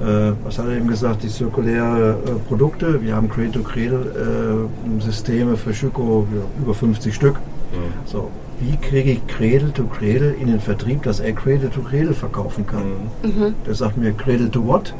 [0.00, 1.22] Äh, was hat er eben gesagt?
[1.22, 2.12] Die zirkulären äh,
[2.48, 3.00] Produkte.
[3.02, 6.26] Wir haben Cradle-to-Cradle-Systeme äh, für Schüko,
[6.60, 7.34] über 50 Stück.
[7.34, 7.92] Mhm.
[8.06, 8.30] So,
[8.60, 12.66] wie kriege ich Cradle to Cradle in den Vertrieb, dass er Cradle to Cradle verkaufen
[12.66, 12.92] kann.
[13.22, 13.54] Mhm.
[13.66, 14.94] Der sagt mir Cradle to what?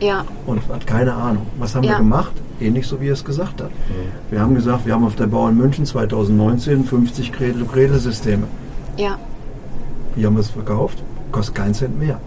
[0.00, 0.24] Ja.
[0.46, 1.46] Und hat keine Ahnung.
[1.58, 1.92] Was haben ja.
[1.92, 2.32] wir gemacht?
[2.60, 3.70] Ähnlich so wie er es gesagt hat.
[3.70, 4.30] Mhm.
[4.30, 7.98] Wir haben gesagt, wir haben auf der Bau in München 2019 50 Cradle to Cradle
[7.98, 8.46] Systeme.
[8.96, 9.18] Ja.
[10.14, 11.02] Wie haben wir es verkauft?
[11.32, 12.20] Kostet keinen Cent mehr.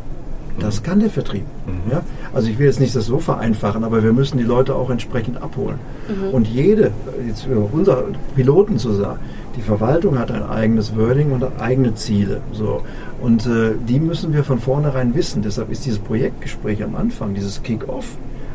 [0.59, 1.45] Das kann der Vertrieb.
[1.65, 1.91] Mhm.
[1.91, 2.01] Ja?
[2.33, 5.41] Also ich will jetzt nicht das so vereinfachen, aber wir müssen die Leute auch entsprechend
[5.41, 5.79] abholen.
[6.07, 6.33] Mhm.
[6.33, 6.91] Und jede,
[7.27, 8.03] jetzt über unser
[8.35, 9.19] Piloten zu sagen,
[9.55, 12.41] die Verwaltung hat ein eigenes Wording und eigene Ziele.
[12.51, 12.83] So.
[13.21, 15.41] Und äh, die müssen wir von vornherein wissen.
[15.41, 18.05] Deshalb ist dieses Projektgespräch am Anfang, dieses Kick-Off,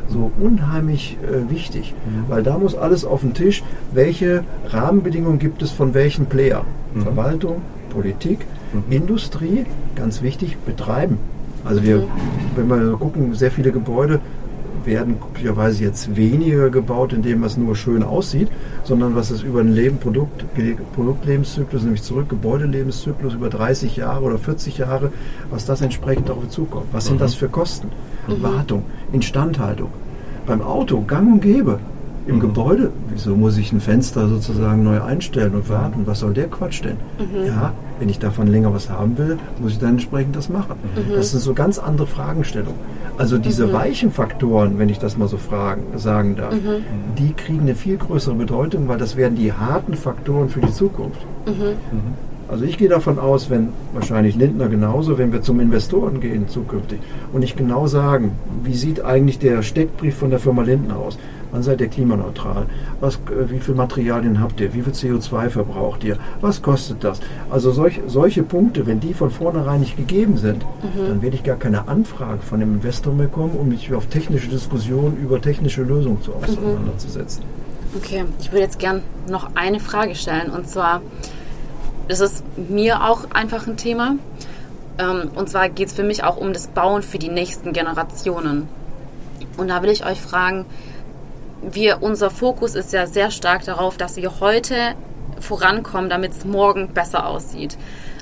[0.07, 1.93] so unheimlich äh, wichtig.
[2.05, 2.29] Mhm.
[2.29, 3.63] Weil da muss alles auf den Tisch.
[3.91, 6.63] Welche Rahmenbedingungen gibt es von welchen Player?
[6.93, 7.01] Mhm.
[7.01, 8.39] Verwaltung, Politik,
[8.71, 8.83] mhm.
[8.89, 11.17] Industrie, ganz wichtig, Betreiben.
[11.65, 12.07] Also wir, mhm.
[12.55, 14.19] wenn wir gucken, sehr viele Gebäude
[14.85, 18.49] werden glücklicherweise jetzt weniger gebaut, indem es nur schön aussieht,
[18.83, 20.45] sondern was es über ein Leben, Produkt,
[20.93, 25.11] Produktlebenszyklus, nämlich zurück, Gebäudelebenszyklus über 30 Jahre oder 40 Jahre,
[25.49, 26.87] was das entsprechend darauf zukommt.
[26.91, 27.19] Was sind mhm.
[27.19, 27.89] das für Kosten?
[28.27, 28.43] Mhm.
[28.43, 29.89] Wartung, Instandhaltung.
[30.45, 31.79] Beim Auto gang und gäbe.
[32.25, 32.39] Im mhm.
[32.39, 36.03] Gebäude, wieso muss ich ein Fenster sozusagen neu einstellen und warten?
[36.05, 36.97] Was soll der Quatsch denn?
[37.19, 37.47] Mhm.
[37.47, 40.75] Ja, wenn ich davon länger was haben will, muss ich dann entsprechend das machen.
[40.95, 41.15] Mhm.
[41.15, 42.79] Das sind so ganz andere Fragestellungen.
[43.17, 43.73] Also diese mhm.
[43.73, 46.83] weichen Faktoren, wenn ich das mal so fragen, sagen darf, mhm.
[47.17, 51.25] die kriegen eine viel größere Bedeutung, weil das werden die harten Faktoren für die Zukunft.
[51.45, 51.75] Mhm.
[52.47, 56.99] Also ich gehe davon aus, wenn wahrscheinlich Lindner genauso, wenn wir zum Investoren gehen zukünftig
[57.31, 58.33] und nicht genau sagen,
[58.63, 61.17] wie sieht eigentlich der Steckbrief von der Firma Lindner aus?
[61.53, 62.65] Wann seid ihr klimaneutral?
[62.99, 64.73] Was, äh, wie viel Materialien habt ihr?
[64.73, 66.17] Wie viel CO2 verbraucht ihr?
[66.41, 67.19] Was kostet das?
[67.51, 71.07] Also solch, solche Punkte, wenn die von vornherein nicht gegeben sind, mhm.
[71.07, 74.47] dann werde ich gar keine Anfrage von dem Investor mehr kommen, um mich auf technische
[74.49, 76.37] Diskussionen über technische Lösungen zu mhm.
[76.37, 77.43] auseinanderzusetzen.
[77.95, 81.01] Okay, ich würde jetzt gern noch eine Frage stellen und zwar,
[82.07, 84.15] das ist mir auch einfach ein Thema.
[84.97, 88.67] Ähm, und zwar geht es für mich auch um das Bauen für die nächsten Generationen.
[89.57, 90.65] Und da will ich euch fragen,
[91.71, 94.95] wir, unser Fokus ist ja sehr stark darauf, dass wir heute
[95.39, 97.77] vorankommen, damit es morgen besser aussieht.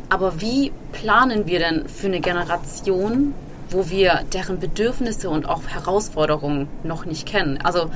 [0.10, 3.34] Aber wie planen wir denn für eine Generation,
[3.70, 7.60] wo wir deren Bedürfnisse und auch Herausforderungen noch nicht kennen?
[7.64, 7.90] Also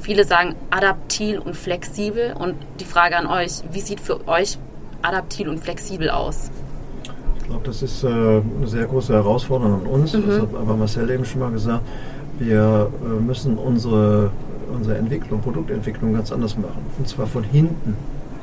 [0.00, 4.58] viele sagen adaptil und flexibel und die Frage an euch, wie sieht für euch
[5.02, 6.50] adaptil und flexibel aus?
[7.38, 10.12] Ich glaube, das ist äh, eine sehr große Herausforderung an uns.
[10.14, 10.26] Mhm.
[10.26, 11.82] Das hat aber Marcel eben schon mal gesagt.
[12.38, 14.30] Wir äh, müssen unsere
[14.78, 16.84] unsere Entwicklung, Produktentwicklung ganz anders machen.
[16.98, 17.96] Und zwar von hinten.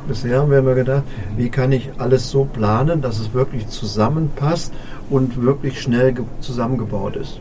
[0.08, 1.04] Bisher haben wir immer gedacht,
[1.36, 4.71] wie kann ich alles so planen, dass es wirklich zusammenpasst
[5.10, 7.39] und wirklich schnell zusammengebaut ist.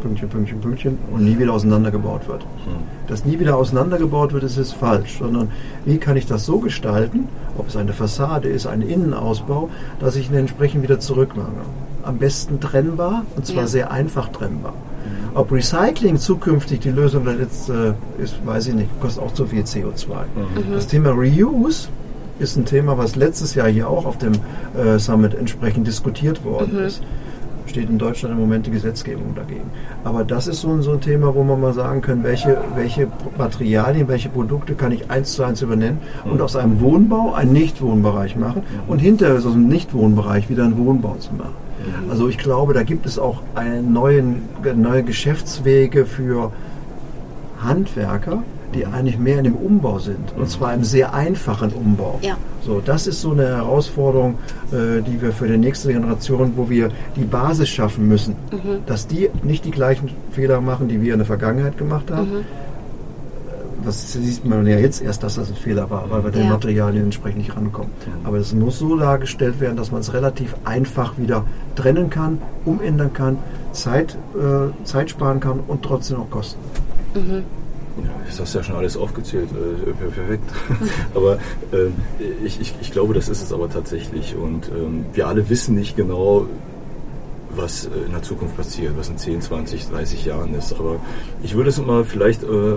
[0.00, 2.42] Pünktchen, Pünktchen, Pünktchen und nie wieder auseinandergebaut wird.
[2.42, 3.08] Hm.
[3.08, 5.50] Dass nie wieder auseinandergebaut wird, ist, ist falsch, sondern
[5.84, 9.68] wie kann ich das so gestalten, ob es eine Fassade ist, ein Innenausbau,
[10.00, 11.48] dass ich ihn entsprechend wieder zurückmache.
[12.04, 13.66] Am besten trennbar und zwar ja.
[13.66, 14.72] sehr einfach trennbar.
[15.34, 19.62] Ob Recycling zukünftig die Lösung jetzt, äh, ist, weiß ich nicht, kostet auch zu viel
[19.62, 20.08] CO2.
[20.08, 20.74] Mhm.
[20.74, 21.88] Das Thema Reuse
[22.38, 24.32] ist ein Thema, was letztes Jahr hier auch auf dem
[24.76, 26.84] äh, Summit entsprechend diskutiert worden mhm.
[26.84, 27.02] ist.
[27.66, 29.70] Steht in Deutschland im Moment die Gesetzgebung dagegen.
[30.02, 34.08] Aber das ist so, so ein Thema, wo man mal sagen kann, welche, welche Materialien,
[34.08, 36.32] welche Produkte kann ich eins zu eins übernehmen mhm.
[36.32, 38.90] und aus einem Wohnbau einen Nichtwohnbereich machen mhm.
[38.90, 41.67] und hinterher aus einem Nichtwohnbereich wieder einen Wohnbau zu machen.
[42.10, 44.42] Also ich glaube, da gibt es auch eine neuen,
[44.76, 46.52] neue Geschäftswege für
[47.62, 48.42] Handwerker,
[48.74, 50.34] die eigentlich mehr in dem Umbau sind.
[50.36, 52.18] Und zwar im sehr einfachen Umbau.
[52.22, 52.36] Ja.
[52.64, 54.34] So, das ist so eine Herausforderung,
[54.72, 58.84] äh, die wir für die nächste Generation, wo wir die Basis schaffen müssen, mhm.
[58.86, 62.30] dass die nicht die gleichen Fehler machen, die wir in der Vergangenheit gemacht haben.
[62.30, 62.67] Mhm
[63.88, 66.38] das sieht man ja jetzt erst, dass das ein Fehler war, weil wir ja.
[66.38, 67.90] den Materialien entsprechend nicht rankommen.
[68.22, 73.14] Aber es muss so dargestellt werden, dass man es relativ einfach wieder trennen kann, umändern
[73.14, 73.38] kann,
[73.72, 76.60] Zeit, äh, Zeit sparen kann und trotzdem auch Kosten.
[77.14, 77.44] Mhm.
[78.04, 79.48] Ja, das hast du ja schon alles aufgezählt.
[79.52, 80.44] Äh, perfekt.
[81.14, 81.38] aber
[81.72, 81.86] äh,
[82.44, 84.36] ich, ich, ich glaube, das ist es aber tatsächlich.
[84.36, 86.46] Und ähm, wir alle wissen nicht genau,
[87.56, 90.74] was äh, in der Zukunft passiert, was in 10, 20, 30 Jahren ist.
[90.74, 90.96] Aber
[91.42, 92.76] ich würde es mal vielleicht äh,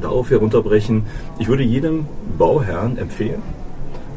[0.00, 1.06] darauf herunterbrechen,
[1.38, 2.06] ich würde jedem
[2.36, 3.42] Bauherrn empfehlen,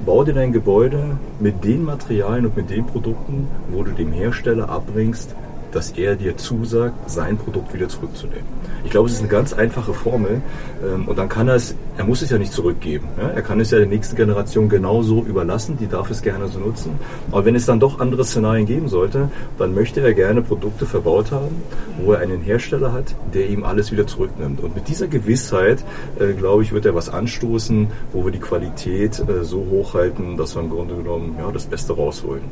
[0.06, 4.70] bau dir dein Gebäude mit den Materialien und mit den Produkten, wo du dem Hersteller
[4.70, 5.36] abbringst,
[5.72, 8.44] dass er dir zusagt, sein Produkt wieder zurückzunehmen.
[8.84, 10.42] Ich glaube, es ist eine ganz einfache Formel
[10.84, 13.08] ähm, und dann kann er es, er muss es ja nicht zurückgeben.
[13.18, 17.00] Er kann es ja der nächsten Generation genauso überlassen, die darf es gerne so nutzen.
[17.32, 21.32] Aber wenn es dann doch andere Szenarien geben sollte, dann möchte er gerne Produkte verbaut
[21.32, 21.62] haben,
[22.04, 24.62] wo er einen Hersteller hat, der ihm alles wieder zurücknimmt.
[24.62, 25.84] Und mit dieser Gewissheit,
[26.20, 30.56] äh, glaube ich, wird er was anstoßen, wo wir die Qualität äh, so hochhalten, dass
[30.56, 32.44] wir im Grunde genommen ja, das Beste rausholen.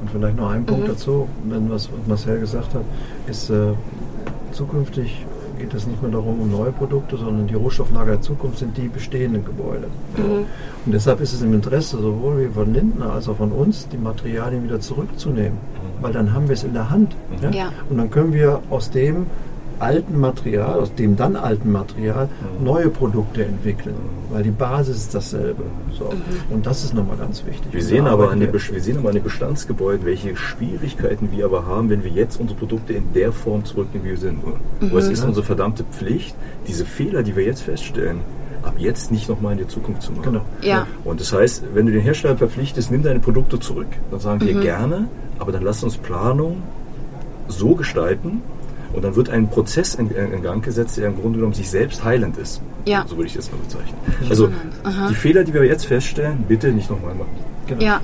[0.00, 0.88] Und vielleicht noch ein Punkt mhm.
[0.88, 2.84] dazu, wenn was Marcel gesagt hat,
[3.26, 3.72] ist äh,
[4.52, 5.26] zukünftig
[5.58, 8.88] geht es nicht mehr darum, um neue Produkte, sondern die Rohstofflager der Zukunft sind die
[8.88, 9.88] bestehenden Gebäude.
[10.16, 10.46] Mhm.
[10.86, 13.98] Und deshalb ist es im Interesse sowohl wie von Lindner als auch von uns, die
[13.98, 16.02] Materialien wieder zurückzunehmen, mhm.
[16.02, 17.14] weil dann haben wir es in der Hand.
[17.42, 17.50] Ja?
[17.50, 17.72] Ja.
[17.90, 19.26] Und dann können wir aus dem
[19.78, 22.26] alten Material, aus dem dann alten Material,
[22.58, 22.64] mhm.
[22.64, 23.94] neue Produkte entwickeln,
[24.30, 25.64] weil die Basis ist dasselbe.
[25.96, 26.04] So.
[26.04, 26.54] Mhm.
[26.54, 27.72] Und das ist nochmal ganz wichtig.
[27.72, 31.66] Wir sehen, aber an den, wir sehen aber an den Bestandsgebäuden, welche Schwierigkeiten wir aber
[31.66, 34.40] haben, wenn wir jetzt unsere Produkte in der Form zurücknehmen, wie wir sind.
[34.44, 34.96] Mhm.
[34.96, 36.34] es ist unsere verdammte Pflicht,
[36.66, 38.20] diese Fehler, die wir jetzt feststellen,
[38.62, 40.24] ab jetzt nicht nochmal in die Zukunft zu machen.
[40.24, 40.44] Genau.
[40.62, 40.86] Ja.
[41.04, 43.88] Und das heißt, wenn du den Hersteller verpflichtest, nimm deine Produkte zurück.
[44.10, 44.60] Dann sagen wir mhm.
[44.60, 46.62] gerne, aber dann lass uns Planung
[47.48, 48.42] so gestalten,
[48.92, 52.04] Und dann wird ein Prozess in, in, Gang gesetzt, der im Grunde genommen sich selbst
[52.04, 52.62] heilend ist.
[52.86, 53.04] Ja.
[53.06, 53.98] So würde ich das mal bezeichnen.
[54.30, 54.50] Also
[55.10, 57.36] die Fehler, die wir jetzt feststellen, bitte nicht nochmal machen.
[57.66, 57.82] Genau.
[57.82, 58.00] Ja.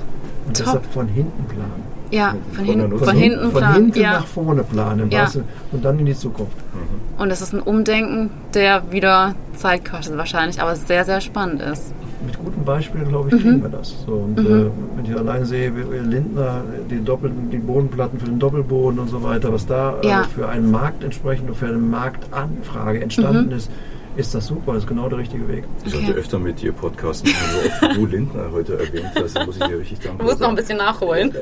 [0.47, 0.65] Und Top.
[0.65, 1.94] deshalb von hinten planen.
[2.11, 3.51] Ja, von, von, hin, von hinten planen.
[3.51, 4.13] Von hinten ja.
[4.13, 5.11] nach vorne planen.
[5.11, 5.29] Ja.
[5.71, 6.57] Und dann in die Zukunft.
[6.57, 7.21] Mhm.
[7.21, 11.93] Und es ist ein Umdenken, der wieder Zeit kostet wahrscheinlich, aber sehr, sehr spannend ist
[12.25, 13.63] mit guten Beispielen, glaube ich, kriegen mhm.
[13.63, 13.95] wir das.
[14.05, 14.45] So, und mhm.
[14.45, 19.09] äh, wenn ich allein sehe, wie Lindner, die doppelten, die Bodenplatten für den Doppelboden und
[19.09, 20.21] so weiter, was da äh, ja.
[20.21, 23.57] äh, für einen Markt entsprechend und für eine Marktanfrage entstanden mhm.
[23.57, 23.71] ist,
[24.17, 25.65] ist das super, das ist genau der richtige Weg.
[25.83, 26.19] Ich sollte okay.
[26.19, 29.79] öfter mit dir podcasten, so oft du Lindner heute erwähnt hast, da muss ich dir
[29.79, 30.19] richtig danken.
[30.19, 31.33] Du musst noch ein bisschen nachholen.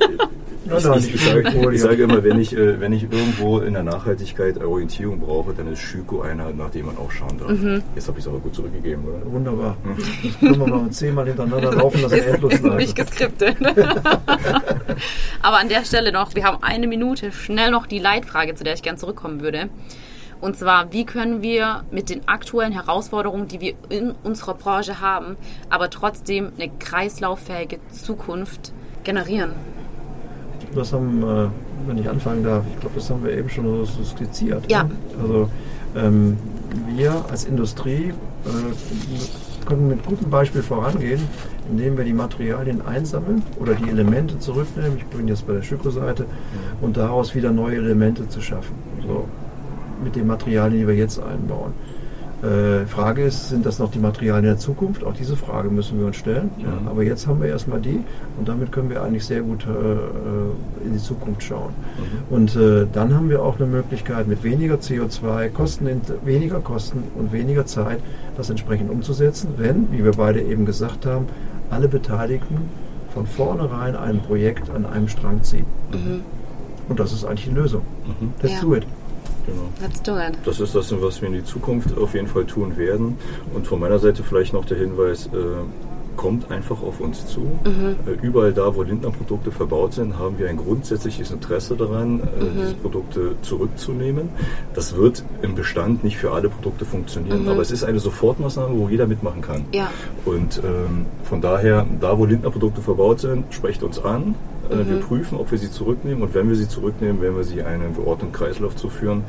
[0.66, 3.84] Ich, ich, ich, sage, ich, sage, immer, wenn ich, äh, wenn ich irgendwo in der
[3.84, 7.50] Nachhaltigkeit Orientierung brauche, dann ist Schüko einer, nach dem man auch schauen darf.
[7.50, 7.84] Mhm.
[7.96, 9.32] Jetzt habe ich es aber gut zurückgegeben, oder?
[9.32, 9.78] Wunderbar.
[9.84, 10.40] Hm.
[10.40, 12.16] Können wir mal zehnmal hintereinander laufen lassen.
[12.16, 13.58] Ist, endlos ist nicht geskriptet.
[15.42, 18.74] aber an der Stelle noch, wir haben eine Minute, schnell noch die Leitfrage, zu der
[18.74, 19.70] ich gerne zurückkommen würde.
[20.40, 25.38] Und zwar, wie können wir mit den aktuellen Herausforderungen, die wir in unserer Branche haben,
[25.70, 28.74] aber trotzdem eine kreislauffähige Zukunft
[29.06, 29.54] generieren?
[30.76, 31.48] Das haben, äh,
[31.88, 34.70] wenn ich anfangen darf, ich glaube, das haben wir eben schon so skizziert.
[34.72, 34.84] Ja.
[34.84, 34.92] Ne?
[35.22, 35.50] Also
[35.96, 36.38] ähm,
[36.96, 38.14] wir als Industrie
[38.46, 41.22] äh, können mit gutem Beispiel vorangehen,
[41.70, 44.98] indem wir die Materialien einsammeln oder die Elemente zurücknehmen.
[44.98, 46.26] Ich bin jetzt bei der Schüko-Seite
[46.82, 48.76] und daraus wieder neue Elemente zu schaffen.
[49.08, 49.28] So
[50.04, 51.74] mit den Materialien, die wir jetzt einbauen.
[52.44, 55.06] Äh, Frage ist, sind das noch die Materialien der Zukunft?
[55.06, 56.52] Auch diese Frage müssen wir uns stellen.
[56.58, 56.90] Ja.
[56.90, 58.04] Aber jetzt haben wir erstmal die
[58.38, 61.74] und damit können wir eigentlich sehr gut äh, äh in die Zukunft schauen.
[62.30, 62.36] Mhm.
[62.36, 67.32] Und äh, dann haben wir auch eine Möglichkeit, mit weniger CO2, Kosten, weniger Kosten und
[67.32, 68.00] weniger Zeit
[68.36, 71.28] das entsprechend umzusetzen, wenn, wie wir beide eben gesagt haben,
[71.70, 72.58] alle Beteiligten
[73.14, 75.66] von vornherein ein Projekt an einem Strang ziehen.
[75.92, 76.22] Mhm.
[76.90, 77.84] Und das ist eigentlich die Lösung.
[78.06, 78.34] Mhm.
[78.42, 78.62] Let's ja.
[78.62, 78.86] do it.
[79.46, 79.70] Genau.
[79.82, 80.38] Let's do it.
[80.46, 83.18] Das ist das, was wir in die Zukunft auf jeden Fall tun werden.
[83.54, 85.30] Und von meiner Seite vielleicht noch der Hinweis, äh,
[86.16, 87.42] kommt einfach auf uns zu.
[87.42, 87.96] Mhm.
[88.08, 92.50] Äh, überall da, wo Lindner-Produkte verbaut sind, haben wir ein grundsätzliches Interesse daran, äh, mhm.
[92.62, 94.30] diese Produkte zurückzunehmen.
[94.74, 97.50] Das wird im Bestand nicht für alle Produkte funktionieren, mhm.
[97.50, 99.66] aber es ist eine Sofortmaßnahme, wo jeder mitmachen kann.
[99.74, 99.90] Ja.
[100.26, 104.36] Und ähm, von daher, da wo Lindner-Produkte verbaut sind, sprecht uns an.
[104.70, 104.90] Äh, mhm.
[104.90, 107.96] Wir prüfen, ob wir sie zurücknehmen und wenn wir sie zurücknehmen, werden wir sie einen
[107.96, 109.24] geordneten Kreislauf zuführen.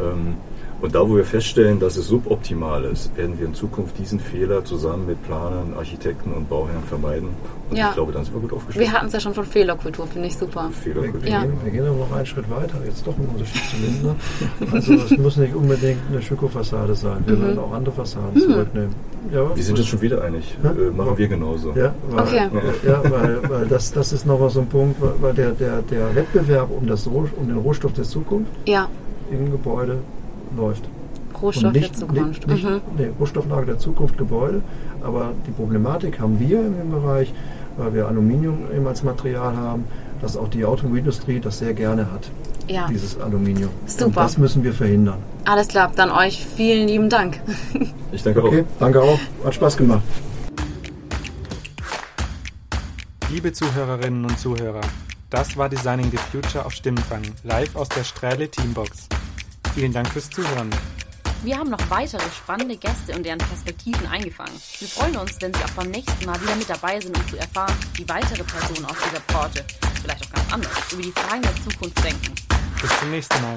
[0.00, 0.36] Ähm,
[0.80, 4.64] und da, wo wir feststellen, dass es suboptimal ist, werden wir in Zukunft diesen Fehler
[4.64, 7.30] zusammen mit Planern, Architekten und Bauherren vermeiden.
[7.68, 7.88] Und ja.
[7.88, 8.86] ich glaube, dann sind wir gut aufgestellt.
[8.86, 10.70] Wir hatten es ja schon von Fehlerkultur, finde ich super.
[10.70, 11.22] Fehlerkultur.
[11.22, 11.42] Wir, ja.
[11.42, 14.16] gehen, wir gehen aber noch einen Schritt weiter, jetzt doch ein Unterschied zu Lindner.
[14.72, 17.24] Also es muss nicht unbedingt eine Schüko-Fassade sein.
[17.26, 17.42] Wir mhm.
[17.42, 18.40] werden auch andere Fassaden mhm.
[18.40, 18.94] zurücknehmen.
[19.32, 20.56] Ja, wir sind jetzt schon wieder einig.
[20.62, 21.74] Äh, machen wir genauso.
[21.74, 22.48] Ja, weil, okay.
[22.86, 26.70] ja, weil, weil das, das ist nochmal so ein Punkt, weil der, der, der Wettbewerb
[26.70, 28.88] um, das, um den Rohstoff der Zukunft ja.
[29.30, 29.98] im Gebäude
[30.56, 30.88] läuft.
[31.40, 32.46] Rohstoff nicht, der Zukunft.
[32.48, 32.80] Nicht, mhm.
[32.96, 34.62] nee, Rohstofflage der Zukunft, Gebäude.
[35.02, 37.32] Aber die Problematik haben wir im Bereich,
[37.76, 39.84] weil wir Aluminium eben als Material haben,
[40.20, 42.30] dass auch die Automobilindustrie das sehr gerne hat.
[42.66, 42.86] Ja.
[42.90, 43.70] Dieses Aluminium.
[43.86, 44.06] Super.
[44.06, 45.18] Und das müssen wir verhindern.
[45.44, 47.40] Alles klar, dann euch vielen lieben Dank.
[48.10, 48.46] Ich danke auch.
[48.46, 49.18] Okay, danke auch.
[49.44, 50.02] Hat Spaß gemacht.
[53.30, 54.80] Liebe Zuhörerinnen und Zuhörer,
[55.28, 59.08] das war Designing the Future auf Stimmenfang, live aus der Strähle Teambox.
[59.78, 60.70] Vielen Dank fürs Zuhören.
[61.44, 64.60] Wir haben noch weitere spannende Gäste und deren Perspektiven eingefangen.
[64.80, 67.38] Wir freuen uns, wenn Sie auch beim nächsten Mal wieder mit dabei sind, um zu
[67.38, 69.64] erfahren, wie weitere Personen aus dieser Branche,
[70.02, 72.34] vielleicht auch ganz anders, über die Fragen der Zukunft denken.
[72.82, 73.54] Bis zum nächsten Mal.